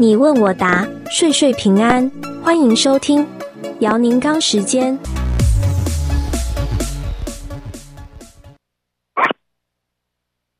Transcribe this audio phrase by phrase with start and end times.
[0.00, 2.10] 你问我答，岁岁平安。
[2.42, 3.22] 欢迎收听
[3.80, 4.98] 姚宁刚时间。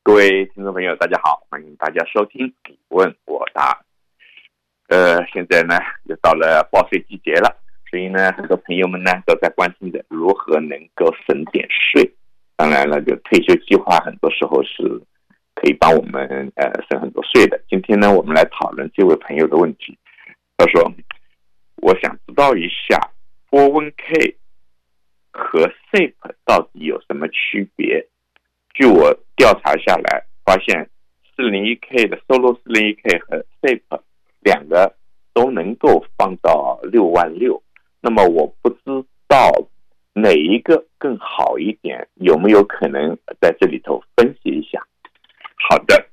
[0.03, 3.81] 各位听众朋友，大家好，欢迎大家收听你问我答。
[4.89, 5.73] 呃，现在呢
[6.03, 7.51] 又到了报税季节了，
[7.89, 12.07] 所以呢，很多朋友们呢都在关心着如何能够省点税。
[12.55, 15.01] 当然了，就退休计划，很多时候是
[15.61, 17.61] 可以帮我们呃省很多税的。
[17.69, 19.95] 今天呢，我们来讨论这位朋友的问题。
[20.57, 20.91] 他说
[21.77, 23.11] ：“我想知道一下
[23.51, 24.35] ，401k
[25.31, 26.13] 和 SEP
[26.45, 28.03] 到底有什么区别？
[28.73, 30.89] 据我调查下来，发现
[31.37, 34.01] 401k 的 Solo 401k 和 SEP
[34.39, 34.95] 两个
[35.31, 37.61] 都能够放到六万六。
[38.01, 38.79] 那么我不知
[39.27, 39.51] 道。”
[40.13, 42.05] 哪一个更好一点？
[42.15, 44.85] 有没有可能在这里头分析一下？
[45.69, 46.05] 好的，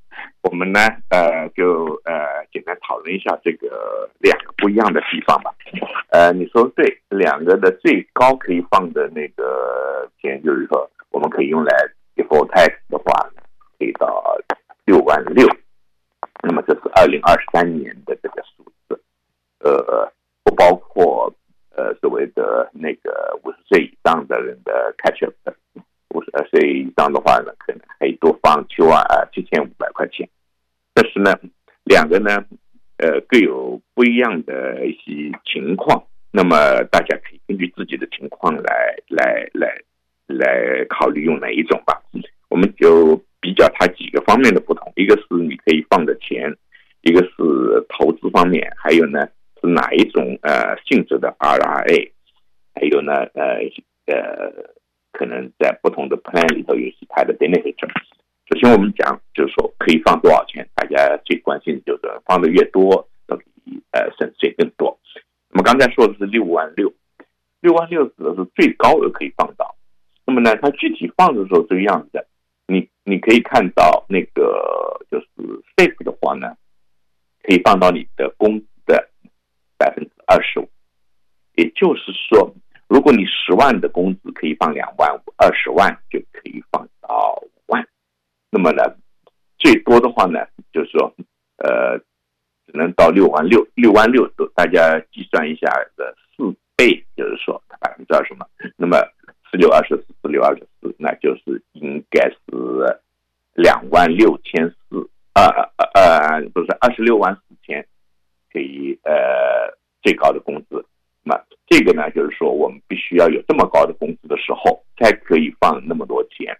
[0.42, 0.80] 我们呢，
[1.10, 5.52] 呃，就呃简单讨论一下这个两个不一样的地方吧。
[6.10, 11.72] 呃，你说对，两个的最高可以放的那个钱，就是说我们可以用来
[12.14, 13.30] before tax 的话，
[13.78, 14.36] 可以到
[14.84, 15.46] 六万六。
[16.42, 19.00] 那么这是二零二三年的这个数字，
[19.60, 20.12] 呃，
[20.44, 21.32] 不包括。
[21.78, 25.32] 呃，所谓的那个五十岁以上的人的 catch up，
[26.08, 30.28] 五十岁以上的话呢，可能可以多放七万啊七千五百块钱。
[30.94, 31.34] 但是呢，
[31.84, 32.44] 两个呢，
[32.98, 36.04] 呃，各有不一样的一些情况。
[36.30, 39.74] 那么大家可以根据自己的情况来来来
[40.26, 42.02] 来考虑用哪一种吧。
[42.48, 46.54] 我们就比较它几个方面的不同，一个是你可以放的钱，
[47.02, 47.32] 一个是
[47.88, 49.28] 投资方面，还有呢。
[49.60, 52.12] 是哪一种呃性质的 RRA？
[52.76, 53.58] 还有呢呃
[54.06, 54.54] 呃，
[55.18, 57.74] 可能在不同的 plan 里头有其他的 benefit。
[58.48, 64.96] 首先我们讲就是说可以放多少钱，大家最关心的就是放的越多，都可以呃省税更多。
[65.50, 66.92] 那么刚才说的是六万六，
[67.60, 69.74] 六万六指的是最高额可以放到。
[70.24, 72.26] 那么呢，它具体放的时候这个样子的，
[72.68, 75.26] 你你可以看到那个就是
[75.76, 76.56] safe 的话呢，
[77.42, 79.08] 可以放到你的工资的。
[79.80, 80.68] 百分之二十五，
[81.54, 82.52] 也就是说，
[82.88, 87.86] 如果你十万的工资可以放两万五，二十万就可以放到五万。
[88.50, 88.82] 那么呢，
[89.58, 90.40] 最多的话呢，
[90.72, 91.14] 就是说，
[91.58, 91.98] 呃，
[92.66, 96.44] 只能到六万六，六万六都大家计算一下的四
[96.76, 98.46] 倍，就是说百分之二十嘛。
[98.76, 98.96] 那么
[99.50, 102.36] 四六二十四，四六二十四，那就是应该是
[103.54, 105.44] 两万六千四，呃
[105.76, 107.86] 呃呃，不是二十六万四千。
[108.50, 109.12] 可以呃
[110.00, 110.82] 最高的工资，
[111.22, 116.56] 那么这个呢，就是说我们必须要有这么高的工资的时候，才可以放那么多钱，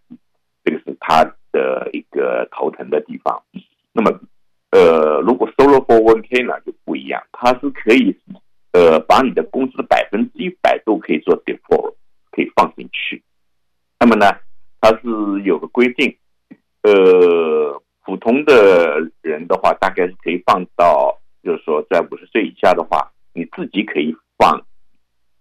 [0.65, 3.43] 这个是他的一个头疼的地方。
[3.93, 4.21] 那么
[4.71, 8.15] 呃，如果 Solo for One K 呢就不一样，它是可以
[8.73, 11.95] 呃把你的工资的百分之一百都可以做 default，
[12.31, 13.23] 可以放进去。
[13.99, 14.27] 那么呢，
[14.81, 16.15] 它是有个规定，
[16.83, 21.19] 呃，普通的人的话，大概是可以放到。
[21.41, 24.15] 就是说，在五十岁以下的话，你自己可以，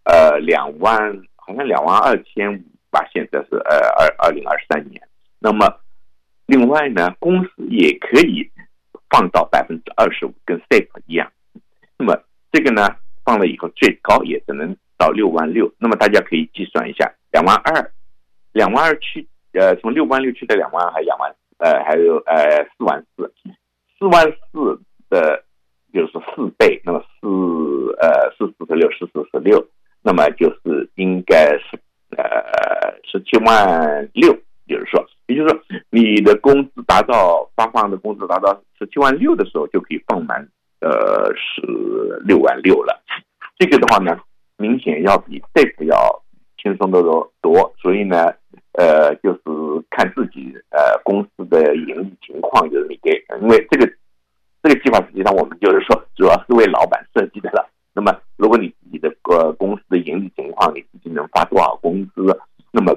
[0.07, 0.97] 呃，两万，
[1.35, 3.05] 好像两万二千五吧。
[3.11, 5.01] 现在是呃二二零二三年。
[5.39, 5.67] 那么，
[6.45, 8.49] 另外呢，公司也可以
[9.09, 11.29] 放到百分之二十五，跟 SEP 一样。
[11.97, 12.17] 那么
[12.51, 12.87] 这个呢，
[13.25, 15.69] 放了以后最高也只能到六万六。
[15.77, 17.91] 那么大家可以计算一下，两万二，
[18.53, 23.31] 两万二去呃，从六万六去到两万二，还两万呃，还有呃四万四，
[23.99, 25.43] 四万四的。
[25.93, 27.27] 就是四倍，那么四
[27.99, 29.65] 呃四四十六，四四十六，
[30.07, 31.77] 那么就是应该是
[32.15, 32.23] 呃
[33.03, 34.31] 十七万六，
[34.65, 35.59] 就是说，也就是说，
[35.89, 40.39] 你的工资达到发放的工资达到十七万六的时候，就可以放满
[40.79, 41.61] 呃是
[42.23, 43.03] 六万六了。
[43.59, 44.17] 这个的话呢，
[44.55, 45.97] 明显要比这个要
[46.63, 48.33] 轻松得多多，所以呢，
[48.79, 49.41] 呃，就是
[49.89, 53.11] 看自己呃公司的盈利情况，就是你给，
[53.41, 53.91] 因为这个。
[54.63, 57.69] 这个计划实际上我们就是说，主要是为老板设计的了。
[57.93, 62.37] 那么，如果你自己的呃公司的盈利情况，你自己能发多少工资，
[62.71, 62.93] 那么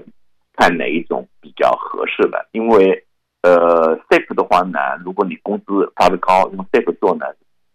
[0.56, 2.44] 看哪一种比较合适的。
[2.52, 3.04] 因为
[3.42, 7.26] 呃，SEP 的话呢，如果你工资发的高，用 SEP 做呢，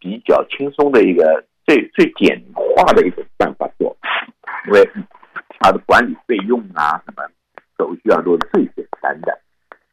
[0.06, 3.98] 比较轻松的一个最最简化的一种办法做，
[4.68, 4.88] 因为
[5.58, 7.24] 它的管理费用啊什么
[7.76, 9.40] 手续啊都是最简单的。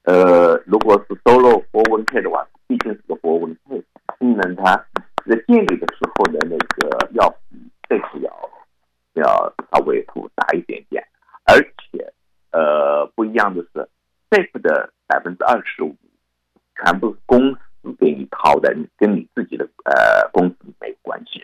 [0.03, 3.83] 呃，如果是 Solo 401k 的话，毕竟是个 401k。
[4.19, 4.77] 功能它
[5.25, 7.57] 在建立的时候的那个要比
[7.89, 8.51] 这个要
[9.15, 11.03] 要稍微复杂一点点，
[11.45, 12.13] 而且
[12.51, 13.89] 呃不一样的是
[14.31, 15.97] ，SEP 的百分之二十五
[16.77, 21.43] 全部是公司司给你掏的，跟你自己的呃工资没有关系。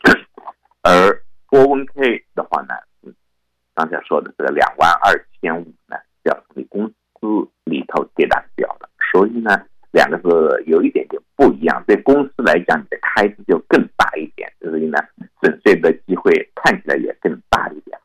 [0.82, 1.20] 而
[1.50, 3.12] 401k 的话呢，嗯，
[3.78, 11.80] 刚才说的这个两万二千五呢，要从你公司里头 deduct 掉了，所以呢，两个是有一点点不一样。
[11.86, 14.98] 对公司来讲，你的开支就更大一点，所以呢，
[15.40, 17.96] 省税的机会看起来也更大一点。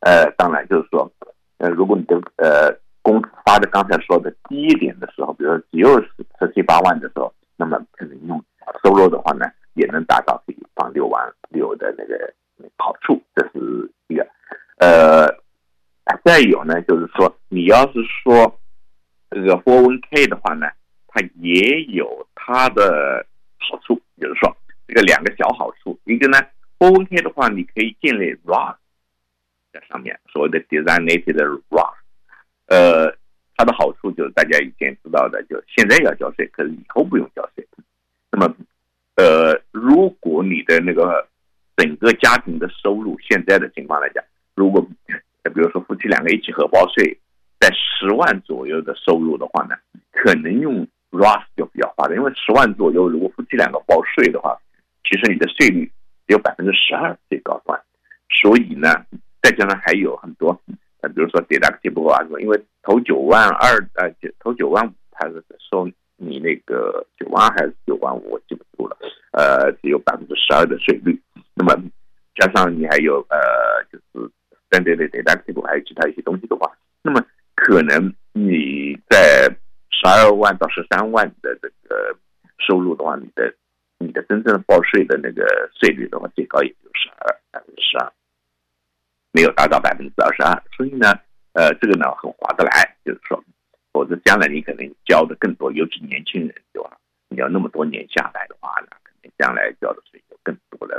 [0.00, 1.12] 呃，当然就是说，
[1.58, 2.74] 呃，如果你的呃。
[3.06, 6.08] 工资发的刚才说的低一点的时候，比如说只有十
[6.40, 8.42] 十七八万的时候，那么可能用
[8.82, 12.34] 收入的话呢，也能达到可以放六万六的那个
[12.76, 14.26] 好处，这是一个。
[14.86, 18.60] 呃，再有呢，就是说你要是说
[19.30, 20.68] 这个 401k 的话呢，
[21.08, 23.26] 它也有它的
[23.58, 24.56] 好处，比如说
[24.86, 26.38] 这个两个小好处，一个呢
[26.78, 28.76] ，401k 的话你可以建立 Roth
[29.72, 31.34] 在上面，所谓的 designated
[31.68, 31.94] Roth。
[32.66, 33.12] 呃，
[33.56, 37.66] 它的好处就是大家以前知道的，就现在要交税，可是以后不用交税。
[38.30, 38.54] 那么，
[39.16, 41.26] 呃，如果你的那个
[41.76, 44.22] 整个家庭的收入，现在的情况来讲，
[44.56, 44.84] 如果
[45.54, 47.16] 比如说夫妻两个一起合报税，
[47.60, 49.76] 在十万左右的收入的话呢，
[50.10, 54.58] 可能用 Roth 就比较划算，因为十万左右，如果夫妻两个报税的话，
[55.04, 55.84] 其实你的税率
[56.26, 57.80] 只有百分之十二最高端，
[58.28, 58.92] 所以呢，
[59.40, 60.60] 再加上还有很多。
[61.02, 64.10] 呃比如说 deductible 啊什么，因为投九万二呃，
[64.40, 65.86] 投九万五，他是收
[66.16, 68.96] 你那个九万还是九万五，我记不住了。
[69.32, 71.20] 呃，只有百分之十二的税率。
[71.54, 71.74] 那么
[72.34, 73.36] 加上你还有呃，
[74.82, 76.70] 对对对，taxable 还有其他一些东西的话，
[77.02, 77.24] 那么
[77.54, 79.48] 可能你在
[79.90, 82.16] 十二万到十三万的这个
[82.58, 83.54] 收入的话，你的
[83.98, 88.12] 你的真正报税的那个税率的话，最高也就十二百分之十二。
[89.32, 91.12] 没有达到百分之二十二，所以呢，
[91.52, 93.42] 呃，这个呢很划得来，就是说，
[93.92, 96.96] 否则将来你可能交的更多，尤其年轻人对吧？
[97.28, 100.96] 你要那么多年下来的话呢，肯定将来交的税就更多了。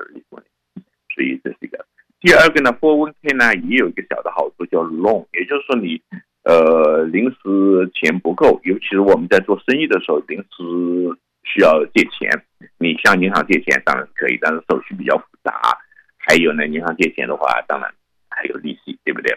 [1.13, 1.83] 所以这是一个。
[2.19, 6.01] 第二个呢，401k 呢也有一个小的好处叫 loan，也就是说你
[6.43, 12.29] 呃临时钱不够，尤其是我们在做生意的时候，临时需要借钱，
[12.77, 15.77] 你向银行借钱当然可以，但是手续比较复杂。
[16.17, 17.89] 还有呢，银行借钱的话，当然。
[18.29, 19.33] 还有利息，对不对？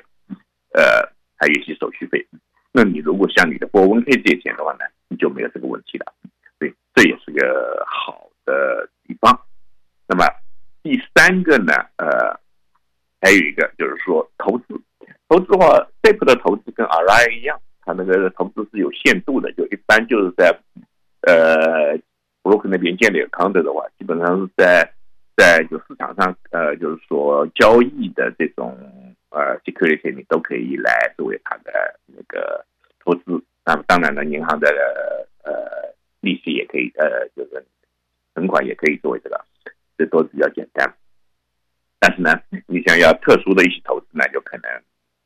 [0.75, 2.23] 呃，还有一些手续费。
[2.71, 6.13] 那你如果向你的 401k 借钱的话呢，你就没有这个问题了。
[6.59, 9.41] 所以这也是个好的地方。
[10.07, 10.27] 那么
[10.83, 12.39] 第三个呢，呃，
[13.21, 14.81] 还有一个就是说投资。
[15.29, 20.51] 投资的话，SEP 的投资跟 RI 一样，它那个投资是有限度的，就一般就是在
[21.23, 21.97] 呃
[22.43, 24.93] ，Brook 那边建立 account 的话，基本上是在。
[25.37, 28.77] 在就市场上，呃，就是说交易的这种
[29.31, 32.63] 呃 security，你都可以来作为它的那个
[33.03, 33.43] 投资。
[33.65, 34.69] 那么当然了，银行的
[35.43, 37.65] 呃利息也可以，呃，就是
[38.35, 39.41] 存款也可以作为这个，
[39.97, 40.95] 这都比较简单。
[42.01, 44.69] 但是呢，你想要特殊的一些投资那，就可能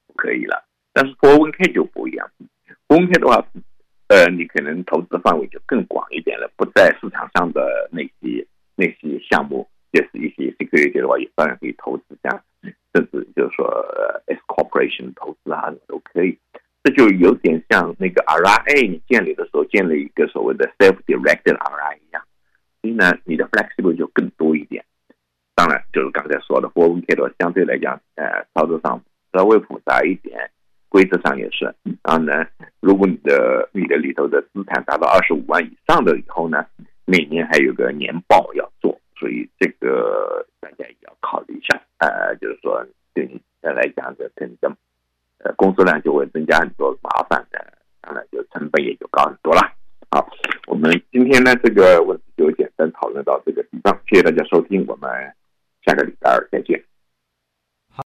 [0.08, 0.64] 不可以了。
[0.92, 2.28] 但是 401k 就不一样
[2.88, 3.46] ，401k 的话，
[4.08, 8.44] 呃，你可能投资的范围就更广一点了，不在市场上的那些
[8.74, 9.66] 那些项目。
[9.92, 12.42] 就是一些 security 的话，也当然可以投资，像
[12.92, 16.36] 甚至就是说呃、S corporation 投资啊，都可以。
[16.82, 22.20] 这就有点像那个 RIA，你建立的时候建立一个所谓的 self-directed RIA 一样，
[22.82, 24.23] 所以呢，你的 flexible 就更。
[25.94, 29.00] 就是刚才说的 401k 的，相对来讲，呃，操作上
[29.32, 30.50] 稍微复杂一点，
[30.88, 31.64] 规则上也是。
[32.02, 32.44] 然后呢，
[32.80, 36.66] 如果你的你的里头的资产达到二十五万以上的以后呢，
[37.04, 38.98] 每年还有个年报要做。
[39.16, 42.84] 所以这个大家也要考虑一下，呃，就是说
[43.14, 44.76] 对你来讲的，可能
[45.38, 47.64] 呃工作量就会增加很多麻烦的，
[48.02, 49.60] 当然就成本也就高很多了。
[50.10, 50.28] 好，
[50.66, 54.83] 我们今天呢这个问题就简单讨论到这个地方，谢谢大家收听，